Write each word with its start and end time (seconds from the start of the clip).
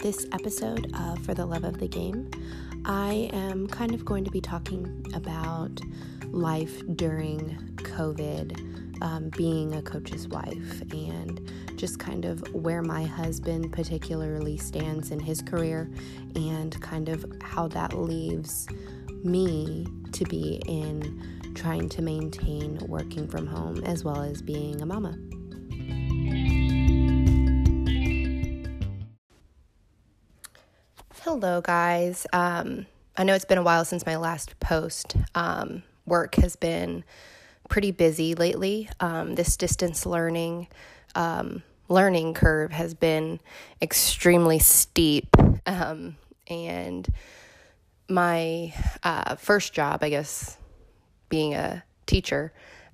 this 0.00 0.26
episode 0.32 0.90
of 0.94 1.18
For 1.26 1.34
the 1.34 1.44
Love 1.44 1.64
of 1.64 1.78
the 1.78 1.86
Game, 1.86 2.30
I 2.86 3.28
am 3.34 3.66
kind 3.66 3.92
of 3.92 4.02
going 4.02 4.24
to 4.24 4.30
be 4.30 4.40
talking 4.40 5.04
about 5.12 5.78
life 6.28 6.82
during 6.96 7.58
COVID, 7.76 9.02
um, 9.02 9.28
being 9.36 9.74
a 9.74 9.82
coach's 9.82 10.26
wife, 10.26 10.80
and 10.92 11.50
just 11.76 11.98
kind 11.98 12.24
of 12.24 12.42
where 12.54 12.80
my 12.80 13.04
husband 13.04 13.72
particularly 13.72 14.56
stands 14.56 15.10
in 15.10 15.20
his 15.20 15.42
career, 15.42 15.90
and 16.34 16.80
kind 16.80 17.10
of 17.10 17.26
how 17.42 17.68
that 17.68 17.92
leaves 17.92 18.68
me 19.22 19.86
to 20.12 20.24
be 20.24 20.62
in 20.66 21.52
trying 21.54 21.90
to 21.90 22.00
maintain 22.00 22.78
working 22.86 23.28
from 23.28 23.46
home 23.46 23.84
as 23.84 24.02
well 24.02 24.22
as 24.22 24.40
being 24.40 24.80
a 24.80 24.86
mama. 24.86 25.18
Hello, 31.24 31.60
guys. 31.60 32.26
Um, 32.32 32.86
I 33.14 33.24
know 33.24 33.34
it's 33.34 33.44
been 33.44 33.58
a 33.58 33.62
while 33.62 33.84
since 33.84 34.06
my 34.06 34.16
last 34.16 34.58
post. 34.58 35.16
Um, 35.34 35.82
work 36.06 36.36
has 36.36 36.56
been 36.56 37.04
pretty 37.68 37.90
busy 37.90 38.34
lately. 38.34 38.88
Um, 39.00 39.34
this 39.34 39.58
distance 39.58 40.06
learning 40.06 40.68
um, 41.14 41.62
learning 41.90 42.32
curve 42.32 42.72
has 42.72 42.94
been 42.94 43.38
extremely 43.82 44.60
steep, 44.60 45.36
um, 45.66 46.16
and 46.48 47.06
my 48.08 48.72
uh, 49.02 49.34
first 49.34 49.74
job, 49.74 50.02
I 50.02 50.08
guess, 50.08 50.56
being 51.28 51.52
a 51.52 51.84
teacher, 52.06 52.50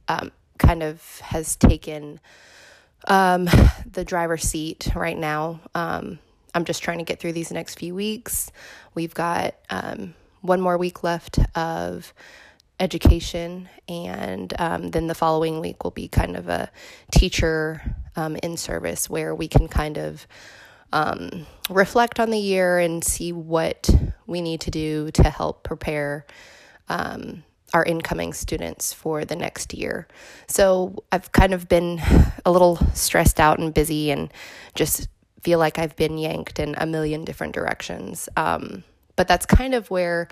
um, 0.09 0.33
kind 0.59 0.83
of 0.83 1.21
has 1.21 1.55
taken 1.55 2.19
the 3.07 4.05
driver's 4.05 4.43
seat 4.43 4.89
right 4.97 5.17
now. 5.17 5.61
I'm 6.57 6.65
just 6.65 6.83
trying 6.83 6.99
to 6.99 7.05
get 7.05 7.21
through 7.21 7.35
these 7.35 7.53
next 7.53 7.79
few 7.79 7.95
weeks. 7.95 8.51
We've 8.95 9.13
got 9.13 9.57
um, 9.69 10.15
one 10.41 10.59
more 10.59 10.79
week 10.79 11.05
left 11.05 11.39
of 11.55 12.15
education, 12.81 13.69
and 13.91 14.55
um, 14.59 14.91
then 14.91 15.07
the 15.07 15.15
following 15.15 15.61
week 15.61 15.85
will 15.85 15.91
be 15.91 16.09
kind 16.09 16.35
of 16.35 16.49
a 16.49 16.71
teacher 17.13 17.83
um, 18.17 18.37
in 18.37 18.57
service 18.57 19.11
where 19.11 19.35
we 19.35 19.49
can 19.49 19.69
kind 19.69 19.99
of 19.99 20.27
um, 20.95 21.47
reflect 21.69 22.19
on 22.19 22.31
the 22.31 22.39
year 22.39 22.79
and 22.79 23.05
see 23.05 23.33
what 23.33 23.91
we 24.27 24.41
need 24.41 24.63
to 24.63 24.71
do 24.71 25.11
to 25.11 25.25
help 25.25 25.63
prepare 25.63 26.25
um, 26.89 27.45
our 27.75 27.85
incoming 27.85 28.33
students 28.33 28.95
for 28.95 29.27
the 29.27 29.37
next 29.37 29.75
year. 29.75 30.09
So 30.47 31.05
I've 31.13 31.33
kind 31.33 31.53
of 31.53 31.69
been 31.69 32.01
a 32.47 32.51
little 32.51 32.77
stressed 32.95 33.41
out 33.41 33.59
and 33.59 33.75
busy 33.75 34.11
and 34.11 34.33
just 34.75 35.09
feel 35.47 35.61
like 35.61 35.79
I've 35.79 35.95
been 35.95 36.19
yanked 36.19 36.59
in 36.59 36.75
a 36.77 36.87
million 36.87 37.25
different 37.25 37.55
directions. 37.55 38.29
Um, 38.37 38.83
but 39.15 39.29
that's 39.29 39.47
kind 39.47 39.75
of 39.75 39.89
where 39.93 40.27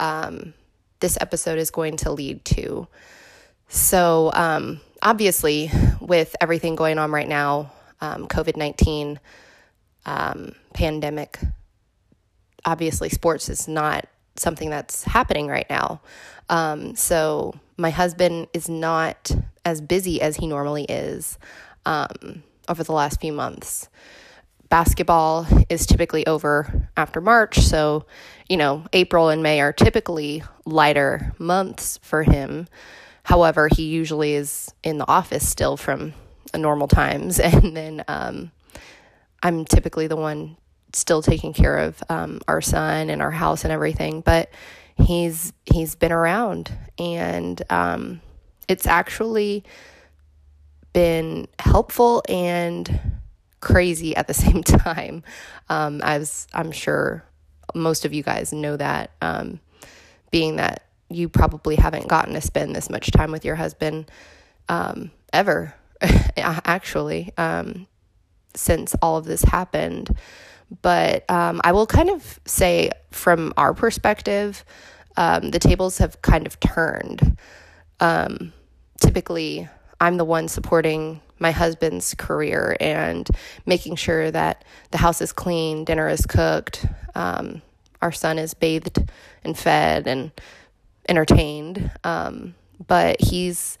um, 0.00 0.54
this 0.98 1.16
episode 1.20 1.60
is 1.60 1.70
going 1.70 1.98
to 1.98 2.10
lead 2.10 2.44
to. 2.46 2.88
So, 3.68 4.32
um, 4.34 4.80
obviously, 5.00 5.70
with 6.00 6.34
everything 6.40 6.74
going 6.74 6.98
on 6.98 7.12
right 7.12 7.28
now, 7.28 7.70
um, 8.00 8.26
COVID 8.26 8.56
19 8.56 9.20
um, 10.04 10.52
pandemic, 10.74 11.38
obviously, 12.64 13.08
sports 13.08 13.48
is 13.48 13.68
not 13.68 14.08
something 14.34 14.68
that's 14.68 15.04
happening 15.04 15.46
right 15.46 15.70
now. 15.70 16.00
Um, 16.48 16.96
so, 16.96 17.54
my 17.76 17.90
husband 17.90 18.48
is 18.52 18.68
not 18.68 19.30
as 19.64 19.80
busy 19.80 20.20
as 20.20 20.34
he 20.34 20.48
normally 20.48 20.86
is 20.86 21.38
over 21.86 22.82
the 22.82 22.92
last 22.92 23.20
few 23.20 23.32
months 23.32 23.88
basketball 24.68 25.46
is 25.68 25.86
typically 25.86 26.26
over 26.26 26.90
after 26.96 27.20
March. 27.20 27.58
So, 27.58 28.06
you 28.48 28.56
know, 28.56 28.84
April 28.92 29.28
and 29.28 29.42
May 29.42 29.60
are 29.60 29.72
typically 29.72 30.42
lighter 30.64 31.34
months 31.38 31.98
for 32.02 32.22
him. 32.22 32.68
However, 33.22 33.68
he 33.68 33.84
usually 33.84 34.34
is 34.34 34.72
in 34.82 34.98
the 34.98 35.08
office 35.08 35.48
still 35.48 35.76
from 35.76 36.14
normal 36.54 36.88
times. 36.88 37.40
And 37.44 37.76
then 37.76 38.04
um, 38.08 38.50
I'm 39.42 39.64
typically 39.64 40.06
the 40.06 40.16
one 40.16 40.56
still 40.92 41.22
taking 41.22 41.52
care 41.52 41.76
of 41.76 42.02
um, 42.08 42.40
our 42.48 42.60
son 42.60 43.10
and 43.10 43.20
our 43.20 43.30
house 43.30 43.64
and 43.64 43.72
everything. 43.72 44.20
But 44.20 44.50
he's 44.96 45.52
he's 45.64 45.94
been 45.94 46.12
around 46.12 46.72
and 46.98 47.60
um, 47.70 48.20
it's 48.68 48.86
actually 48.86 49.64
been 50.92 51.46
helpful 51.58 52.22
and 52.28 53.05
crazy 53.60 54.14
at 54.16 54.26
the 54.26 54.34
same 54.46 54.62
time. 54.62 55.22
Um, 55.68 56.00
as 56.02 56.46
I'm 56.52 56.72
sure 56.72 57.24
most 57.74 58.04
of 58.04 58.14
you 58.14 58.22
guys 58.22 58.52
know 58.52 58.76
that, 58.76 59.10
um, 59.20 59.60
being 60.30 60.56
that 60.56 60.84
you 61.08 61.28
probably 61.28 61.76
haven't 61.76 62.08
gotten 62.08 62.34
to 62.34 62.40
spend 62.40 62.74
this 62.74 62.90
much 62.90 63.10
time 63.10 63.30
with 63.30 63.44
your 63.44 63.54
husband 63.56 64.10
um, 64.68 65.10
ever, 65.32 65.74
actually, 66.36 67.32
um, 67.36 67.86
since 68.54 68.94
all 69.02 69.16
of 69.16 69.24
this 69.24 69.42
happened. 69.42 70.16
But 70.82 71.28
um, 71.30 71.60
I 71.62 71.72
will 71.72 71.86
kind 71.86 72.10
of 72.10 72.40
say, 72.44 72.90
from 73.12 73.52
our 73.56 73.72
perspective, 73.72 74.64
um, 75.16 75.50
the 75.50 75.60
tables 75.60 75.98
have 75.98 76.20
kind 76.22 76.46
of 76.46 76.58
turned. 76.58 77.38
typically, 79.00 79.68
I'm 80.00 80.16
the 80.16 80.24
one 80.24 80.48
supporting 80.48 81.20
my 81.38 81.50
husband's 81.50 82.14
career 82.14 82.76
and 82.80 83.28
making 83.66 83.96
sure 83.96 84.30
that 84.30 84.64
the 84.90 84.98
house 84.98 85.20
is 85.20 85.32
clean, 85.32 85.84
dinner 85.84 86.08
is 86.08 86.26
cooked, 86.26 86.86
um, 87.14 87.62
our 88.02 88.12
son 88.12 88.38
is 88.38 88.54
bathed 88.54 89.10
and 89.44 89.56
fed 89.56 90.06
and 90.06 90.32
entertained. 91.08 91.90
Um, 92.04 92.54
but 92.86 93.20
he's 93.20 93.78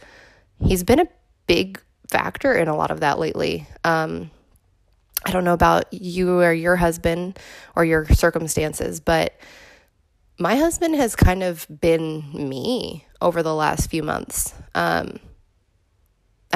he's 0.64 0.84
been 0.84 1.00
a 1.00 1.08
big 1.46 1.80
factor 2.08 2.54
in 2.54 2.68
a 2.68 2.76
lot 2.76 2.90
of 2.90 3.00
that 3.00 3.18
lately. 3.18 3.66
Um, 3.84 4.30
I 5.24 5.32
don't 5.32 5.44
know 5.44 5.52
about 5.54 5.92
you 5.92 6.40
or 6.40 6.52
your 6.52 6.76
husband 6.76 7.38
or 7.74 7.84
your 7.84 8.06
circumstances, 8.06 9.00
but 9.00 9.34
my 10.38 10.56
husband 10.56 10.94
has 10.96 11.16
kind 11.16 11.42
of 11.42 11.66
been 11.80 12.32
me 12.32 13.06
over 13.20 13.42
the 13.42 13.54
last 13.54 13.90
few 13.90 14.02
months. 14.02 14.54
Um, 14.74 15.18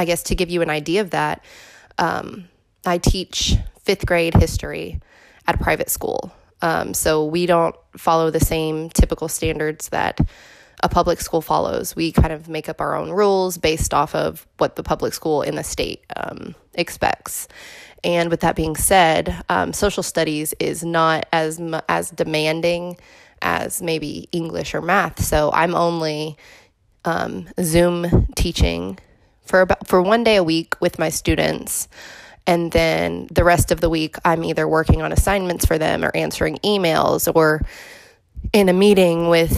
I 0.00 0.05
guess 0.05 0.22
to 0.25 0.34
give 0.34 0.50
you 0.50 0.62
an 0.62 0.71
idea 0.71 1.03
of 1.03 1.11
that, 1.11 1.44
um, 1.99 2.49
I 2.87 2.99
teach 2.99 3.56
fifth 3.81 4.06
grade 4.06 4.34
history 4.34 5.00
at 5.47 5.55
a 5.55 5.59
private 5.59 5.91
school. 5.91 6.33
Um, 6.62 6.94
so 6.94 7.25
we 7.27 7.47
don't 7.47 7.77
follow 7.97 8.31
the 8.31 8.41
same 8.41 8.91
typical 8.91 9.28
standards 9.28 9.91
that 9.91 10.19
a 10.83 10.89
public 10.89 11.21
school 11.21 11.43
follows. 11.43 11.94
We 11.94 12.12
kind 12.12 12.33
of 12.33 12.49
make 12.49 12.69
up 12.69 12.81
our 12.81 12.97
own 12.97 13.10
rules 13.10 13.59
based 13.59 13.93
off 13.93 14.15
of 14.15 14.47
what 14.59 14.77
the 14.77 14.83
public 14.83 15.12
school 15.12 15.43
in 15.43 15.56
the 15.56 15.65
state 15.65 16.05
um, 16.16 16.55
expects. 16.75 17.49
And 18.03 18.31
with 18.31 18.41
that 18.41 18.56
being 18.56 18.77
said, 18.77 19.43
um, 19.50 19.75
social 19.75 20.03
studies 20.03 20.55
is 20.59 20.83
not 20.83 21.27
as 21.33 21.60
as 21.89 22.10
demanding 22.10 22.97
as 23.43 23.83
maybe 23.83 24.28
English 24.33 24.75
or 24.75 24.81
math. 24.81 25.22
So 25.22 25.50
I'm 25.53 25.75
only 25.75 26.39
um, 27.05 27.49
Zoom 27.60 28.28
teaching 28.34 28.99
for 29.50 29.62
about 29.62 29.87
for 29.87 30.00
one 30.00 30.25
day 30.25 30.37
a 30.37 30.44
week 30.44 30.81
with 30.81 30.99
my 30.99 31.09
students 31.09 31.88
and 32.47 32.72
then 32.72 33.27
the 33.33 33.44
rest 33.44 33.71
of 33.71 33.81
the 33.81 33.91
week 33.91 34.16
I'm 34.25 34.44
either 34.44 34.66
working 34.66 35.03
on 35.03 35.12
assignments 35.12 35.66
for 35.66 35.77
them 35.77 36.05
or 36.05 36.15
answering 36.15 36.56
emails 36.65 37.31
or 37.34 37.62
in 38.53 38.69
a 38.69 38.72
meeting 38.72 39.28
with 39.28 39.53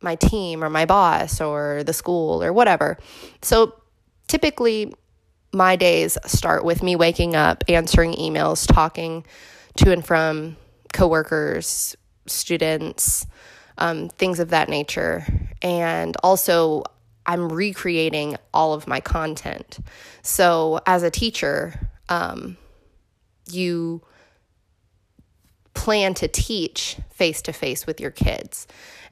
my 0.00 0.16
team 0.16 0.64
or 0.64 0.70
my 0.70 0.86
boss 0.86 1.40
or 1.40 1.82
the 1.84 1.92
school 1.92 2.42
or 2.42 2.52
whatever. 2.52 2.96
So 3.42 3.74
typically 4.26 4.94
my 5.52 5.76
days 5.76 6.16
start 6.26 6.64
with 6.64 6.82
me 6.82 6.96
waking 6.96 7.36
up, 7.36 7.62
answering 7.68 8.14
emails, 8.14 8.66
talking 8.66 9.24
to 9.76 9.92
and 9.92 10.04
from 10.04 10.56
coworkers, 10.92 11.96
students, 12.26 13.26
um, 13.78 14.08
things 14.08 14.40
of 14.40 14.50
that 14.50 14.68
nature. 14.68 15.26
And 15.62 16.16
also, 16.22 16.84
I'm 17.26 17.52
recreating 17.52 18.36
all 18.52 18.72
of 18.72 18.86
my 18.86 19.00
content. 19.00 19.78
So, 20.22 20.80
as 20.86 21.02
a 21.02 21.10
teacher, 21.10 21.90
um, 22.08 22.56
you 23.50 24.02
plan 25.74 26.14
to 26.14 26.28
teach 26.28 26.96
face 27.10 27.42
to 27.42 27.52
face 27.52 27.86
with 27.86 28.00
your 28.00 28.10
kids. 28.10 28.66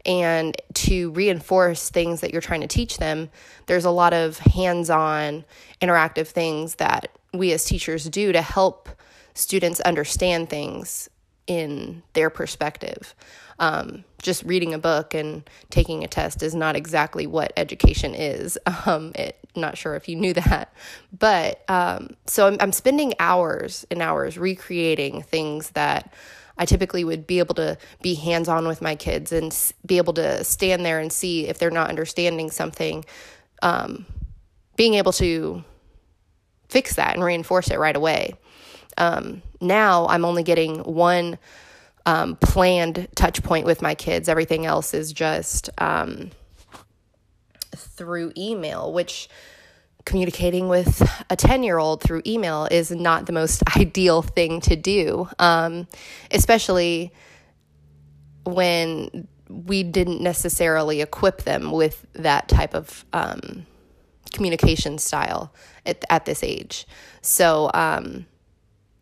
And 0.05 0.57
to 0.75 1.11
reinforce 1.11 1.91
things 1.91 2.21
that 2.21 2.33
you're 2.33 2.41
trying 2.41 2.61
to 2.61 2.67
teach 2.67 2.99
them, 2.99 3.31
there's 3.67 3.85
a 3.85 3.91
lot 3.91 4.15
of 4.15 4.39
hands 4.39 4.91
on 4.91 5.45
interactive 5.83 6.29
things 6.29 6.77
that 6.77 7.11
we 7.35 7.53
as 7.53 7.65
teachers 7.65 8.05
do 8.05 8.33
to 8.33 8.41
help 8.41 8.89
students 9.35 9.81
understand 9.81 10.49
things 10.49 11.09
in 11.49 12.03
their 12.13 12.31
perspective. 12.31 13.15
Um, 13.59 14.05
just 14.23 14.45
reading 14.45 14.73
a 14.73 14.79
book 14.79 15.15
and 15.15 15.49
taking 15.71 16.05
a 16.05 16.07
test 16.07 16.45
is 16.45 16.55
not 16.55 16.77
exactly 16.77 17.27
what 17.27 17.53
education 17.57 18.15
is. 18.15 18.57
Um, 18.87 19.13
it, 19.17 19.37
not 19.57 19.77
sure 19.77 19.97
if 19.97 20.09
you 20.09 20.17
knew 20.17 20.33
that, 20.35 20.73
but 21.19 21.63
um, 21.69 22.11
so 22.27 22.47
I'm, 22.47 22.57
I'm 22.61 22.73
spending 22.73 23.13
hours 23.19 23.85
and 23.91 24.01
hours 24.01 24.39
recreating 24.39 25.21
things 25.23 25.71
that 25.71 26.15
I 26.57 26.65
typically 26.65 27.05
would 27.05 27.27
be 27.27 27.39
able 27.39 27.55
to 27.57 27.77
be 28.01 28.15
hands 28.15 28.49
on 28.49 28.67
with 28.67 28.81
my 28.81 28.95
kids 28.95 29.33
and 29.33 29.55
be 29.85 29.99
able 29.99 30.13
to 30.15 30.45
stand 30.45 30.87
there 30.87 31.01
and 31.01 31.13
see 31.13 31.49
if 31.49 31.59
they're 31.59 31.71
not 31.71 31.89
understanding 31.89 32.51
something. 32.51 33.05
Um, 33.63 34.07
being 34.77 34.95
able 34.95 35.13
to 35.15 35.65
fix 36.69 36.95
that 36.95 37.15
and 37.15 37.25
reinforce 37.25 37.71
it 37.71 37.79
right 37.79 37.97
away. 37.97 38.35
Um, 38.99 39.43
now 39.61 40.07
I'm 40.09 40.25
only 40.25 40.43
getting 40.43 40.81
one 40.81 41.39
um, 42.05 42.37
planned 42.37 43.09
touch 43.15 43.43
point 43.43 43.67
with 43.67 43.83
my 43.83 43.95
kids. 43.95 44.29
Everything 44.29 44.67
else 44.67 44.95
is 44.95 45.13
just 45.13 45.71
um, 45.79 46.31
through 47.75 48.33
email, 48.37 48.93
which 48.93 49.29
communicating 50.05 50.69
with 50.69 51.07
a 51.29 51.37
10 51.37 51.63
year 51.63 51.79
old 51.79 52.03
through 52.03 52.23
email 52.27 52.67
is 52.71 52.91
not 52.91 53.27
the 53.27 53.33
most 53.33 53.63
ideal 53.77 54.23
thing 54.23 54.61
to 54.63 54.75
do, 54.75 55.29
um, 55.39 55.87
especially 56.31 57.13
when 58.45 59.29
we 59.49 59.83
didn't 59.83 60.23
necessarily 60.23 61.01
equip 61.01 61.43
them 61.43 61.73
with 61.73 62.07
that 62.15 62.49
type 62.49 62.75
of 62.75 63.05
um, 63.13 63.67
communication 64.33 64.99
style 64.99 65.53
at, 65.85 66.05
at 66.11 66.25
this 66.25 66.43
age. 66.43 66.87
So 67.21 67.71
um, 67.75 68.27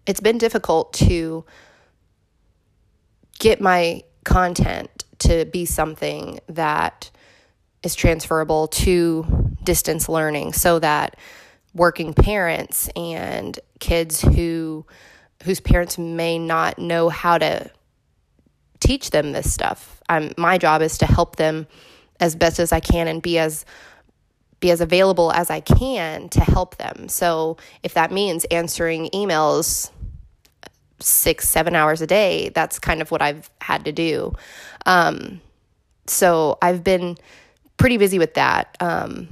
it's 0.06 0.20
been 0.20 0.38
difficult 0.38 0.92
to 0.94 1.44
get 3.38 3.60
my 3.60 4.02
content 4.24 5.04
to 5.18 5.44
be 5.46 5.64
something 5.64 6.40
that 6.48 7.10
is 7.82 7.94
transferable 7.94 8.68
to 8.68 9.54
distance 9.62 10.08
learning 10.08 10.52
so 10.52 10.78
that 10.78 11.16
working 11.74 12.14
parents 12.14 12.88
and 12.96 13.58
kids 13.78 14.20
who 14.20 14.86
whose 15.44 15.60
parents 15.60 15.98
may 15.98 16.38
not 16.38 16.78
know 16.78 17.08
how 17.08 17.36
to 17.38 17.70
teach 18.80 19.10
them 19.10 19.32
this 19.32 19.52
stuff. 19.52 20.02
My 20.36 20.58
job 20.58 20.82
is 20.82 20.98
to 20.98 21.06
help 21.06 21.36
them 21.36 21.66
as 22.18 22.34
best 22.34 22.58
as 22.58 22.72
I 22.72 22.80
can 22.80 23.08
and 23.08 23.20
be 23.20 23.38
as 23.38 23.64
be 24.58 24.70
as 24.70 24.80
available 24.80 25.30
as 25.32 25.50
I 25.50 25.60
can 25.60 26.30
to 26.30 26.40
help 26.40 26.76
them. 26.78 27.08
So 27.08 27.58
if 27.82 27.92
that 27.94 28.10
means 28.10 28.44
answering 28.46 29.10
emails 29.12 29.90
six, 31.00 31.48
seven 31.48 31.74
hours 31.74 32.00
a 32.00 32.06
day, 32.06 32.50
that's 32.50 32.78
kind 32.78 33.02
of 33.02 33.10
what 33.10 33.22
I've 33.22 33.50
had 33.60 33.84
to 33.84 33.92
do. 33.92 34.32
Um, 34.86 35.40
so 36.06 36.58
I've 36.62 36.82
been 36.84 37.16
pretty 37.76 37.96
busy 37.96 38.18
with 38.18 38.34
that. 38.34 38.76
Um, 38.80 39.28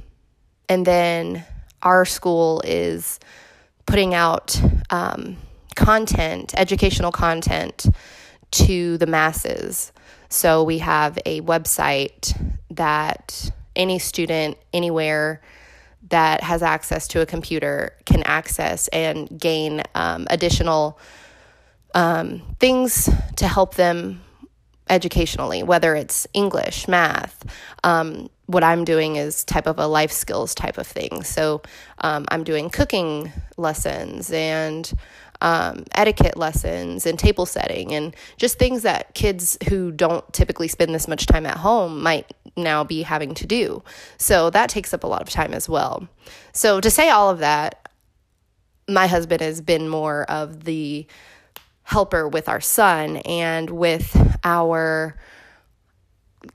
and 0.69 0.85
then 0.85 1.45
our 1.81 2.05
school 2.05 2.61
is 2.65 3.19
putting 3.85 4.13
out 4.13 4.59
um, 4.89 5.37
content, 5.75 6.53
educational 6.57 7.11
content 7.11 7.85
to 8.51 8.97
the 8.97 9.07
masses. 9.07 9.91
So 10.29 10.63
we 10.63 10.79
have 10.79 11.19
a 11.25 11.41
website 11.41 12.35
that 12.71 13.51
any 13.75 13.99
student 13.99 14.57
anywhere 14.73 15.41
that 16.09 16.41
has 16.41 16.61
access 16.61 17.07
to 17.09 17.21
a 17.21 17.25
computer 17.25 17.95
can 18.05 18.23
access 18.23 18.87
and 18.89 19.39
gain 19.39 19.81
um, 19.95 20.27
additional 20.29 20.99
um, 21.95 22.43
things 22.59 23.09
to 23.37 23.47
help 23.47 23.73
them 23.75 24.21
educationally, 24.87 25.63
whether 25.63 25.95
it's 25.95 26.27
English, 26.33 26.87
math. 26.87 27.43
Um, 27.83 28.29
what 28.45 28.63
I'm 28.63 28.85
doing 28.85 29.15
is 29.15 29.43
type 29.43 29.65
of 29.65 29.79
a 29.79 29.87
life 29.87 30.11
skills 30.11 30.53
type 30.53 30.77
of 30.77 30.85
thing. 30.85 31.23
So 31.23 31.63
um, 31.99 32.25
I'm 32.29 32.43
doing 32.43 32.69
cooking 32.69 33.31
lessons 33.57 34.29
and 34.31 34.91
um, 35.41 35.85
etiquette 35.95 36.37
lessons 36.37 37.05
and 37.07 37.17
table 37.17 37.45
setting 37.45 37.93
and 37.93 38.15
just 38.37 38.59
things 38.59 38.83
that 38.83 39.15
kids 39.15 39.57
who 39.69 39.91
don't 39.91 40.31
typically 40.33 40.67
spend 40.67 40.93
this 40.93 41.07
much 41.07 41.25
time 41.25 41.45
at 41.45 41.57
home 41.57 42.03
might 42.03 42.31
now 42.55 42.83
be 42.83 43.01
having 43.01 43.33
to 43.35 43.47
do. 43.47 43.83
So 44.17 44.49
that 44.51 44.69
takes 44.69 44.93
up 44.93 45.03
a 45.03 45.07
lot 45.07 45.21
of 45.21 45.29
time 45.29 45.53
as 45.53 45.67
well. 45.67 46.07
So 46.53 46.79
to 46.79 46.91
say 46.91 47.09
all 47.09 47.29
of 47.31 47.39
that, 47.39 47.89
my 48.87 49.07
husband 49.07 49.41
has 49.41 49.61
been 49.61 49.89
more 49.89 50.29
of 50.29 50.65
the 50.65 51.07
helper 51.85 52.27
with 52.27 52.49
our 52.49 52.59
son 52.59 53.17
and 53.17 53.69
with 53.69 54.37
our 54.43 55.15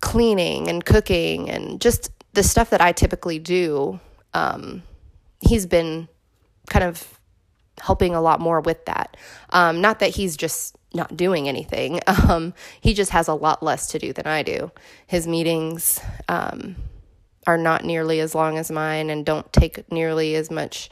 cleaning 0.01 0.69
and 0.69 0.85
cooking 0.85 1.49
and 1.49 1.81
just 1.81 2.11
the 2.33 2.43
stuff 2.43 2.71
that 2.71 2.81
I 2.81 2.93
typically 2.93 3.39
do. 3.39 3.99
Um, 4.35 4.83
he's 5.41 5.67
been 5.67 6.09
kind 6.69 6.85
of 6.85 7.19
helping 7.81 8.15
a 8.15 8.21
lot 8.21 8.41
more 8.41 8.61
with 8.61 8.85
that. 8.87 9.17
Um, 9.51 9.81
not 9.81 10.01
that 10.01 10.11
he's 10.11 10.37
just 10.37 10.77
not 10.93 11.17
doing 11.17 11.49
anything. 11.49 12.01
Um, 12.29 12.55
he 12.81 12.95
just 12.95 13.11
has 13.11 13.27
a 13.27 13.35
lot 13.35 13.63
less 13.63 13.89
to 13.89 13.99
do 13.99 14.13
than 14.13 14.27
I 14.27 14.43
do. 14.45 14.71
His 15.07 15.27
meetings 15.27 16.01
um, 16.29 16.77
are 17.47 17.59
not 17.59 17.85
nearly 17.85 18.21
as 18.21 18.35
long 18.35 18.57
as 18.57 18.71
mine 18.71 19.11
and 19.11 19.27
don't 19.27 19.51
take 19.53 19.91
nearly 19.91 20.37
as 20.37 20.49
much 20.51 20.91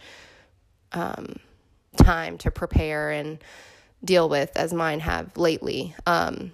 um, 0.93 1.37
time 1.97 2.39
to 2.39 2.51
prepare 2.51 3.11
and 3.11 3.39
deal 4.05 4.29
with 4.29 4.57
as 4.57 4.73
mine 4.73 5.01
have 5.01 5.37
lately. 5.37 5.95
Um, 6.07 6.53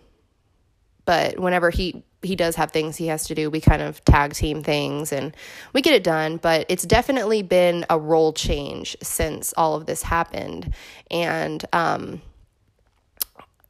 but 1.05 1.39
whenever 1.39 1.71
he 1.71 2.05
he 2.25 2.37
does 2.37 2.57
have 2.57 2.71
things 2.71 2.97
he 2.97 3.09
has 3.09 3.25
to 3.27 3.35
do. 3.35 3.51
We 3.51 3.61
kind 3.61 3.83
of 3.83 4.05
tag 4.05 4.33
team 4.33 4.63
things 4.63 5.13
and 5.13 5.37
we 5.73 5.83
get 5.83 5.95
it 5.95 6.03
done, 6.03 6.39
but 6.39 6.67
it's 6.69 6.85
definitely 6.85 7.43
been 7.43 7.85
a 7.89 7.99
role 7.99 8.33
change 8.33 8.97
since 9.03 9.55
all 9.57 9.77
of 9.77 9.87
this 9.87 10.03
happened. 10.03 10.75
And 11.11 11.65
um, 11.73 12.23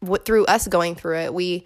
what, 0.01 0.25
through 0.25 0.47
us 0.47 0.67
going 0.69 0.95
through 0.95 1.19
it, 1.19 1.35
we 1.35 1.65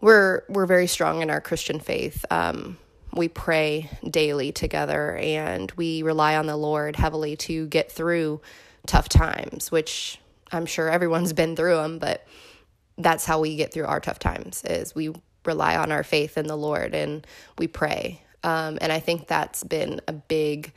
we're 0.00 0.42
we're 0.48 0.66
very 0.66 0.86
strong 0.86 1.22
in 1.22 1.30
our 1.30 1.40
Christian 1.40 1.80
faith. 1.80 2.24
Um, 2.30 2.78
we 3.14 3.28
pray 3.28 3.90
daily 4.08 4.52
together 4.52 5.16
and 5.16 5.70
we 5.72 6.02
rely 6.02 6.36
on 6.36 6.46
the 6.46 6.56
Lord 6.56 6.96
heavily 6.96 7.36
to 7.36 7.66
get 7.66 7.90
through 7.90 8.40
tough 8.86 9.08
times, 9.08 9.70
which 9.70 10.18
I'm 10.54 10.66
sure 10.66 10.88
everyone's 10.88 11.32
been 11.32 11.56
through 11.56 11.76
them, 11.76 11.98
but 11.98 12.26
that's 12.96 13.24
how 13.24 13.40
we 13.40 13.56
get 13.56 13.72
through 13.72 13.86
our 13.86 14.00
tough 14.00 14.18
times 14.18 14.62
is 14.64 14.94
we 14.94 15.12
rely 15.44 15.76
on 15.76 15.92
our 15.92 16.04
faith 16.04 16.38
in 16.38 16.46
the 16.46 16.56
Lord 16.56 16.94
and 16.94 17.26
we 17.58 17.66
pray. 17.66 18.22
Um, 18.42 18.78
and 18.80 18.92
I 18.92 19.00
think 19.00 19.26
that's 19.26 19.64
been 19.64 20.00
a 20.06 20.12
big, 20.12 20.72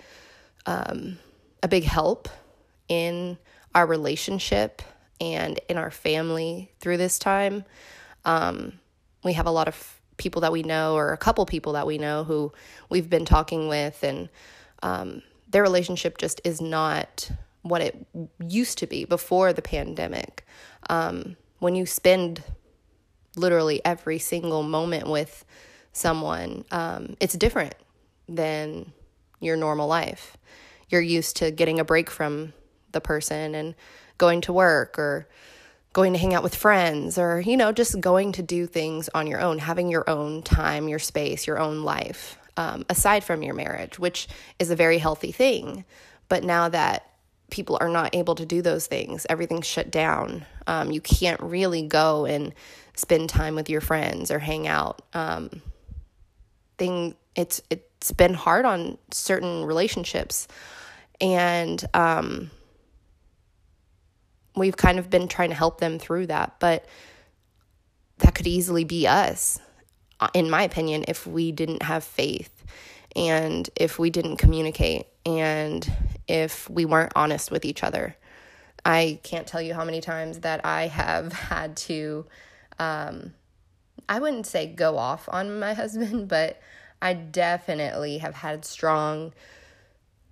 um, 0.65 1.19
a 1.61 1.67
big 1.67 1.83
help 1.83 2.27
in 2.89 3.37
our 3.75 3.85
relationship 3.85 4.81
and 5.19 5.59
in 5.69 5.77
our 5.77 5.91
family 5.91 6.71
through 6.79 6.97
this 6.97 7.19
time. 7.19 7.63
Um, 8.25 8.79
we 9.23 9.33
have 9.33 9.45
a 9.45 9.51
lot 9.51 9.67
of 9.67 10.01
people 10.17 10.41
that 10.41 10.51
we 10.51 10.63
know, 10.63 10.95
or 10.95 11.13
a 11.13 11.17
couple 11.17 11.45
people 11.45 11.73
that 11.73 11.85
we 11.85 11.97
know 11.97 12.23
who 12.23 12.51
we've 12.89 13.09
been 13.09 13.25
talking 13.25 13.67
with, 13.67 14.03
and 14.03 14.29
um, 14.81 15.21
their 15.47 15.61
relationship 15.61 16.17
just 16.17 16.41
is 16.43 16.59
not 16.61 17.29
what 17.69 17.81
it 17.81 18.07
used 18.45 18.77
to 18.79 18.87
be 18.87 19.05
before 19.05 19.53
the 19.53 19.61
pandemic. 19.61 20.45
Um, 20.89 21.35
when 21.59 21.75
you 21.75 21.85
spend 21.85 22.43
literally 23.35 23.81
every 23.85 24.19
single 24.19 24.63
moment 24.63 25.07
with 25.07 25.45
someone, 25.93 26.65
um, 26.71 27.15
it's 27.19 27.35
different 27.35 27.75
than 28.27 28.91
your 29.39 29.57
normal 29.57 29.87
life. 29.87 30.37
You're 30.89 31.01
used 31.01 31.37
to 31.37 31.51
getting 31.51 31.79
a 31.79 31.85
break 31.85 32.09
from 32.09 32.53
the 32.91 33.01
person 33.01 33.55
and 33.55 33.75
going 34.17 34.41
to 34.41 34.53
work 34.53 34.97
or 34.97 35.27
going 35.93 36.13
to 36.13 36.19
hang 36.19 36.33
out 36.33 36.43
with 36.43 36.55
friends 36.55 37.17
or, 37.17 37.41
you 37.41 37.57
know, 37.57 37.71
just 37.71 37.99
going 37.99 38.31
to 38.33 38.43
do 38.43 38.67
things 38.67 39.09
on 39.13 39.27
your 39.27 39.39
own, 39.39 39.59
having 39.59 39.89
your 39.89 40.07
own 40.09 40.43
time, 40.43 40.87
your 40.87 40.99
space, 40.99 41.47
your 41.47 41.59
own 41.59 41.83
life, 41.83 42.37
um, 42.55 42.85
aside 42.89 43.23
from 43.23 43.41
your 43.41 43.53
marriage, 43.53 43.97
which 43.97 44.27
is 44.59 44.69
a 44.69 44.75
very 44.75 44.99
healthy 44.99 45.31
thing. 45.31 45.85
But 46.29 46.43
now 46.43 46.69
that 46.69 47.09
people 47.49 47.77
are 47.79 47.89
not 47.89 48.15
able 48.15 48.35
to 48.35 48.45
do 48.45 48.61
those 48.61 48.87
things, 48.87 49.25
everything's 49.29 49.65
shut 49.65 49.91
down. 49.91 50.45
Um, 50.65 50.91
you 50.91 51.01
can't 51.01 51.39
really 51.39 51.83
go 51.83 52.25
and 52.25 52.53
spend 52.95 53.29
time 53.29 53.55
with 53.55 53.69
your 53.69 53.81
friends 53.81 54.31
or 54.31 54.39
hang 54.39 54.67
out. 54.67 55.01
Um, 55.13 55.61
thing 56.77 57.15
it's 57.35 57.61
it's 57.69 58.11
been 58.11 58.33
hard 58.33 58.65
on 58.65 58.97
certain 59.11 59.63
relationships, 59.65 60.47
and 61.21 61.83
um, 61.93 62.51
we've 64.55 64.77
kind 64.77 64.99
of 64.99 65.09
been 65.09 65.27
trying 65.27 65.49
to 65.49 65.55
help 65.55 65.79
them 65.79 65.99
through 65.99 66.27
that. 66.27 66.59
But 66.59 66.85
that 68.19 68.35
could 68.35 68.47
easily 68.47 68.83
be 68.83 69.07
us, 69.07 69.59
uh, 70.19 70.29
in 70.33 70.49
my 70.49 70.63
opinion, 70.63 71.05
if 71.07 71.25
we 71.27 71.51
didn't 71.51 71.83
have 71.83 72.03
faith 72.03 72.56
and 73.17 73.67
if 73.75 73.97
we 73.97 74.11
didn't 74.11 74.37
communicate 74.37 75.07
and 75.25 75.91
if 76.27 76.69
we 76.69 76.85
weren't 76.85 77.11
honest 77.15 77.51
with 77.51 77.65
each 77.65 77.83
other. 77.83 78.15
I 78.85 79.19
can't 79.23 79.47
tell 79.47 79.61
you 79.61 79.73
how 79.73 79.83
many 79.83 79.99
times 79.99 80.39
that 80.39 80.63
I 80.63 80.87
have 80.87 81.33
had 81.33 81.75
to, 81.77 82.25
um, 82.79 83.33
I 84.07 84.19
wouldn't 84.19 84.45
say 84.45 84.67
go 84.67 84.97
off 84.97 85.27
on 85.29 85.59
my 85.59 85.73
husband, 85.73 86.27
but 86.27 86.61
I 87.01 87.13
definitely 87.13 88.19
have 88.19 88.35
had 88.35 88.63
strong, 88.63 89.33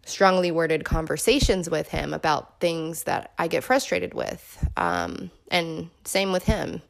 strongly 0.06 0.52
worded 0.52 0.86
conversations 0.86 1.70
with 1.70 1.90
him 1.90 2.14
about 2.14 2.60
things 2.60 3.04
that 3.04 3.34
I 3.40 3.48
get 3.48 3.64
frustrated 3.64 4.14
with. 4.14 4.68
Um, 4.78 5.32
and 5.50 5.90
same 6.04 6.32
with 6.32 6.44
him. 6.44 6.82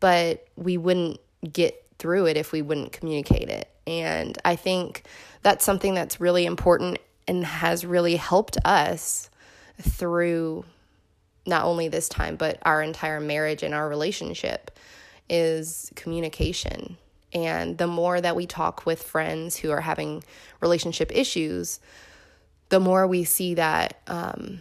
But 0.00 0.46
we 0.56 0.76
wouldn't 0.76 1.20
get 1.52 1.82
through 1.98 2.26
it 2.26 2.36
if 2.36 2.52
we 2.52 2.62
wouldn't 2.62 2.92
communicate 2.92 3.48
it. 3.48 3.70
And 3.86 4.36
I 4.44 4.56
think 4.56 5.04
that's 5.42 5.64
something 5.64 5.94
that's 5.94 6.20
really 6.20 6.46
important 6.46 6.98
and 7.28 7.44
has 7.44 7.84
really 7.84 8.16
helped 8.16 8.56
us 8.64 9.30
through 9.80 10.64
not 11.46 11.64
only 11.64 11.88
this 11.88 12.08
time, 12.08 12.36
but 12.36 12.58
our 12.62 12.82
entire 12.82 13.20
marriage 13.20 13.62
and 13.62 13.74
our 13.74 13.88
relationship 13.88 14.76
is 15.28 15.92
communication. 15.94 16.96
And 17.32 17.78
the 17.78 17.86
more 17.86 18.20
that 18.20 18.36
we 18.36 18.46
talk 18.46 18.86
with 18.86 19.02
friends 19.02 19.56
who 19.56 19.70
are 19.70 19.80
having 19.80 20.24
relationship 20.60 21.12
issues, 21.14 21.80
the 22.68 22.80
more 22.80 23.06
we 23.06 23.24
see 23.24 23.54
that 23.54 24.00
um, 24.06 24.60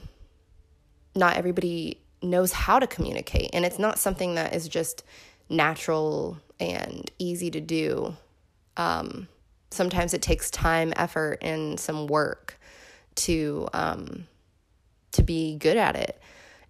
not 1.15 1.38
everybody 1.38 2.00
knows 2.22 2.51
how 2.51 2.79
to 2.79 2.88
communicate. 2.88 3.51
And 3.53 3.65
it's 3.65 3.79
not 3.79 4.00
something 4.00 4.36
that 4.36 4.53
is 4.53 4.67
just 4.67 5.03
natural 5.50 6.38
and 6.60 7.10
easy 7.20 7.51
to 7.51 7.62
do. 7.62 8.15
Um, 8.77 9.27
sometimes 9.72 10.13
it 10.13 10.22
takes 10.22 10.50
time, 10.50 10.94
effort, 10.96 11.39
and 11.41 11.79
some 11.79 12.08
work 12.08 12.60
to 13.15 13.67
um, 13.74 14.27
to 15.13 15.24
be 15.24 15.55
good 15.58 15.77
at 15.77 15.96
it. 15.96 16.22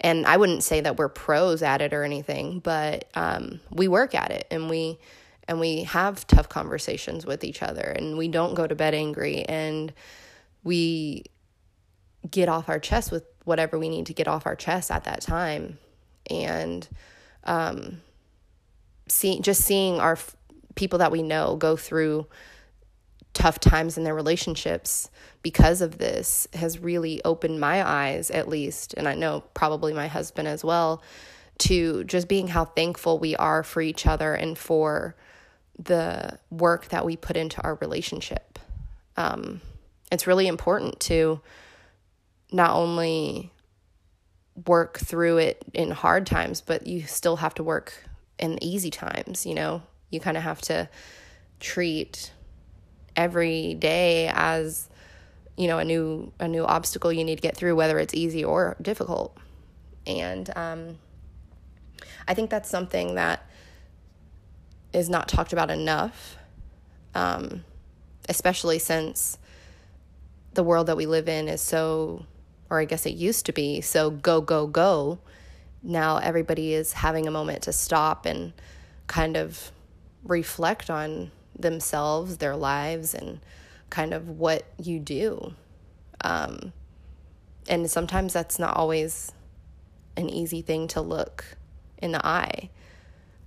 And 0.02 0.26
I 0.26 0.38
wouldn't 0.38 0.64
say 0.64 0.82
that 0.82 0.98
we're 0.98 1.10
pros 1.10 1.64
at 1.64 1.82
it 1.82 1.94
or 1.94 2.04
anything, 2.04 2.60
but 2.60 3.10
um, 3.16 3.60
we 3.72 3.88
work 3.88 4.14
at 4.14 4.32
it 4.32 4.46
and 4.52 4.70
we 4.70 5.00
and 5.48 5.60
we 5.60 5.84
have 5.84 6.26
tough 6.28 6.50
conversations 6.50 7.26
with 7.26 7.44
each 7.44 7.62
other 7.62 7.82
and 7.82 8.18
we 8.18 8.28
don't 8.28 8.56
go 8.56 8.66
to 8.66 8.76
bed 8.76 8.94
angry 8.94 9.44
and 9.44 9.94
we 10.64 11.24
get 12.30 12.50
off 12.50 12.68
our 12.68 12.80
chest 12.80 13.12
with 13.12 13.24
whatever 13.44 13.78
we 13.78 13.88
need 13.88 14.08
to 14.08 14.14
get 14.14 14.28
off 14.28 14.48
our 14.48 14.56
chest 14.56 14.90
at 14.90 15.04
that 15.04 15.22
time 15.22 15.78
and 16.32 16.88
um, 17.44 18.02
see 19.08 19.40
just 19.40 19.62
seeing 19.62 20.00
our 20.00 20.18
people 20.76 21.00
that 21.00 21.12
we 21.12 21.24
know 21.24 21.56
go 21.56 21.76
through 21.76 22.28
tough 23.34 23.60
times 23.60 23.98
in 23.98 24.04
their 24.06 24.16
relationships 24.16 25.10
because 25.42 25.82
of 25.82 25.98
this 25.98 26.48
has 26.54 26.80
really 26.80 27.22
opened 27.26 27.60
my 27.60 27.86
eyes 27.88 28.32
at 28.32 28.48
least 28.48 28.94
and 28.96 29.08
I 29.08 29.14
know 29.14 29.44
probably 29.54 29.94
my 29.94 30.08
husband 30.08 30.48
as 30.48 30.64
well 30.64 31.04
to 31.58 32.04
just 32.06 32.28
being 32.28 32.48
how 32.48 32.66
thankful 32.66 33.20
we 33.20 33.36
are 33.36 33.64
for 33.64 33.82
each 33.82 34.06
other 34.06 34.34
and 34.34 34.58
for 34.58 35.16
the 35.78 36.38
work 36.50 36.88
that 36.90 37.06
we 37.06 37.18
put 37.18 37.36
into 37.38 37.62
our 37.62 37.76
relationship. 37.76 38.60
Um, 39.18 39.62
it's 40.12 40.28
really 40.28 40.48
important 40.48 41.00
to 41.02 41.42
not 42.52 42.72
only 42.72 43.52
work 44.68 45.00
through 45.00 45.38
it 45.38 45.64
in 45.74 45.92
hard 45.92 46.26
times, 46.26 46.62
but 46.62 46.88
you 46.88 47.04
still 47.04 47.38
have 47.38 47.54
to 47.56 47.64
work 47.64 47.94
in 48.40 48.62
easy 48.64 48.90
times. 48.90 49.46
You 49.46 49.56
know, 49.56 49.82
you 50.10 50.20
kind 50.20 50.38
of 50.38 50.44
have 50.44 50.62
to 50.62 50.90
treat 51.60 52.32
every 53.16 53.74
day 53.74 54.30
as 54.34 54.90
you 55.58 55.68
know 55.68 55.80
a 55.80 55.86
new 55.86 56.32
a 56.40 56.48
new 56.48 56.66
obstacle 56.66 57.12
you 57.12 57.24
need 57.24 57.36
to 57.38 57.42
get 57.42 57.56
through, 57.56 57.76
whether 57.76 57.98
it's 58.00 58.14
easy 58.14 58.44
or 58.44 58.76
difficult. 58.82 59.38
And 60.08 60.56
um, 60.56 61.00
I 62.28 62.34
think 62.34 62.50
that's 62.50 62.70
something 62.70 63.16
that 63.16 63.48
is 64.94 65.10
not 65.10 65.28
talked 65.28 65.52
about 65.52 65.72
enough, 65.72 66.38
um, 67.14 67.64
especially 68.30 68.80
since 68.80 69.38
the 70.54 70.64
world 70.64 70.88
that 70.88 70.98
we 70.98 71.06
live 71.06 71.28
in 71.28 71.48
is 71.48 71.62
so, 71.62 72.26
or 72.70 72.80
I 72.80 72.86
guess 72.86 73.06
it 73.06 73.14
used 73.14 73.46
to 73.48 73.54
be, 73.54 73.82
so 73.82 74.10
go, 74.10 74.42
go, 74.42 74.68
go. 74.68 75.20
Now 75.84 76.18
everybody 76.18 76.74
is 76.74 76.94
having 76.94 77.28
a 77.28 77.32
moment 77.32 77.64
to 77.64 77.74
stop 77.74 78.26
and 78.26 78.54
kind 79.08 79.38
of 79.38 79.72
reflect 80.26 80.90
on 80.90 81.32
themselves, 81.58 82.38
their 82.38 82.56
lives, 82.56 83.14
and 83.14 83.40
kind 83.90 84.14
of 84.14 84.30
what 84.30 84.66
you 84.82 85.00
do. 85.00 85.54
Um, 86.22 86.74
and 87.68 87.90
sometimes 87.90 88.34
that's 88.34 88.60
not 88.60 88.76
always 88.76 89.32
an 90.18 90.30
easy 90.30 90.62
thing 90.62 90.88
to 90.90 91.02
look 91.02 91.46
in 91.98 92.12
the 92.12 92.26
eye. 92.26 92.70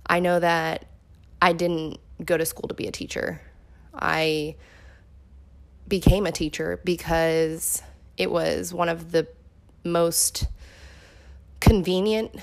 I 0.05 0.19
know 0.19 0.39
that 0.39 0.85
I 1.41 1.53
didn't 1.53 1.99
go 2.23 2.37
to 2.37 2.45
school 2.45 2.67
to 2.67 2.73
be 2.73 2.87
a 2.87 2.91
teacher. 2.91 3.41
I 3.93 4.55
became 5.87 6.25
a 6.25 6.31
teacher 6.31 6.79
because 6.83 7.81
it 8.17 8.31
was 8.31 8.73
one 8.73 8.89
of 8.89 9.11
the 9.11 9.27
most 9.83 10.47
convenient 11.59 12.35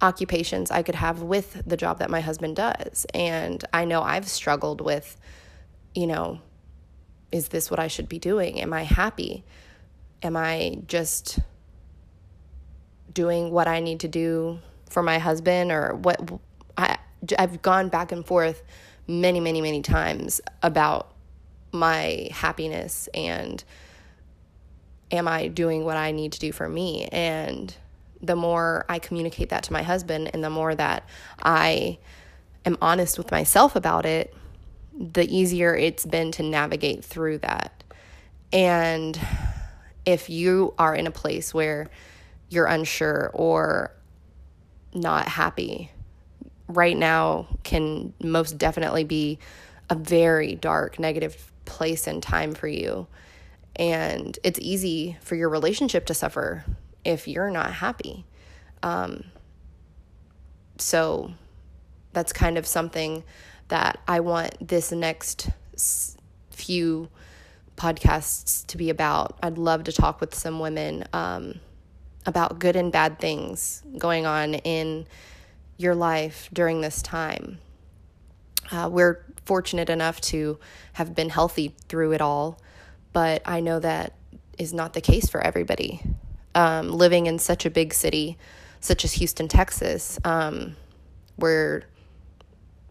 occupations 0.00 0.70
I 0.70 0.82
could 0.82 0.94
have 0.94 1.22
with 1.22 1.62
the 1.66 1.76
job 1.76 1.98
that 1.98 2.10
my 2.10 2.20
husband 2.20 2.56
does. 2.56 3.06
And 3.14 3.64
I 3.72 3.84
know 3.84 4.02
I've 4.02 4.28
struggled 4.28 4.80
with, 4.80 5.16
you 5.94 6.06
know, 6.06 6.40
is 7.32 7.48
this 7.48 7.70
what 7.70 7.80
I 7.80 7.88
should 7.88 8.08
be 8.08 8.18
doing? 8.18 8.60
Am 8.60 8.72
I 8.72 8.84
happy? 8.84 9.44
Am 10.22 10.36
I 10.36 10.78
just 10.86 11.38
doing 13.12 13.50
what 13.50 13.68
I 13.68 13.80
need 13.80 14.00
to 14.00 14.08
do 14.08 14.60
for 14.88 15.02
my 15.02 15.18
husband 15.18 15.70
or 15.72 15.94
what 15.94 16.20
I 16.76 16.98
I've 17.38 17.62
gone 17.62 17.88
back 17.88 18.12
and 18.12 18.24
forth 18.24 18.62
many, 19.06 19.40
many, 19.40 19.60
many 19.60 19.82
times 19.82 20.40
about 20.62 21.12
my 21.72 22.28
happiness 22.30 23.08
and 23.12 23.62
am 25.10 25.26
I 25.26 25.48
doing 25.48 25.84
what 25.84 25.96
I 25.96 26.12
need 26.12 26.32
to 26.32 26.40
do 26.40 26.52
for 26.52 26.68
me? 26.68 27.06
And 27.06 27.74
the 28.22 28.36
more 28.36 28.84
I 28.88 28.98
communicate 28.98 29.50
that 29.50 29.64
to 29.64 29.72
my 29.72 29.82
husband 29.82 30.30
and 30.32 30.42
the 30.42 30.50
more 30.50 30.74
that 30.74 31.08
I 31.42 31.98
am 32.64 32.76
honest 32.80 33.18
with 33.18 33.30
myself 33.30 33.76
about 33.76 34.06
it, 34.06 34.34
the 34.98 35.24
easier 35.24 35.74
it's 35.74 36.04
been 36.04 36.32
to 36.32 36.42
navigate 36.42 37.04
through 37.04 37.38
that. 37.38 37.84
And 38.52 39.18
if 40.04 40.30
you 40.30 40.74
are 40.78 40.94
in 40.94 41.06
a 41.06 41.10
place 41.10 41.54
where 41.54 41.88
you're 42.48 42.66
unsure 42.66 43.30
or 43.34 43.92
not 44.94 45.28
happy, 45.28 45.92
right 46.66 46.96
now 46.96 47.46
can 47.62 48.12
most 48.22 48.58
definitely 48.58 49.04
be 49.04 49.38
a 49.90 49.94
very 49.94 50.54
dark, 50.54 50.98
negative 50.98 51.52
place 51.64 52.06
and 52.06 52.22
time 52.22 52.54
for 52.54 52.66
you. 52.66 53.06
And 53.76 54.38
it's 54.42 54.58
easy 54.60 55.16
for 55.20 55.34
your 55.36 55.48
relationship 55.48 56.06
to 56.06 56.14
suffer 56.14 56.64
if 57.04 57.28
you're 57.28 57.50
not 57.50 57.72
happy. 57.72 58.24
Um, 58.82 59.24
so 60.78 61.32
that's 62.12 62.32
kind 62.32 62.58
of 62.58 62.66
something 62.66 63.24
that 63.68 64.00
I 64.08 64.20
want 64.20 64.66
this 64.66 64.92
next 64.92 65.50
few 66.50 67.08
podcasts 67.76 68.66
to 68.66 68.76
be 68.76 68.90
about. 68.90 69.38
I'd 69.42 69.58
love 69.58 69.84
to 69.84 69.92
talk 69.92 70.20
with 70.20 70.34
some 70.34 70.58
women 70.58 71.04
um, 71.12 71.60
about 72.26 72.58
good 72.58 72.76
and 72.76 72.90
bad 72.90 73.18
things 73.18 73.82
going 73.96 74.26
on 74.26 74.54
in 74.54 75.06
your 75.76 75.94
life 75.94 76.48
during 76.52 76.80
this 76.80 77.00
time. 77.02 77.58
Uh, 78.70 78.88
we're 78.90 79.24
fortunate 79.44 79.88
enough 79.88 80.20
to 80.20 80.58
have 80.94 81.14
been 81.14 81.30
healthy 81.30 81.74
through 81.88 82.12
it 82.12 82.20
all, 82.20 82.60
but 83.12 83.40
I 83.46 83.60
know 83.60 83.78
that 83.78 84.14
is 84.58 84.74
not 84.74 84.92
the 84.92 85.00
case 85.00 85.28
for 85.28 85.40
everybody. 85.40 86.02
Um, 86.58 86.90
living 86.90 87.26
in 87.26 87.38
such 87.38 87.66
a 87.66 87.70
big 87.70 87.94
city, 87.94 88.36
such 88.80 89.04
as 89.04 89.12
Houston, 89.12 89.46
Texas, 89.46 90.18
um, 90.24 90.74
we're 91.36 91.84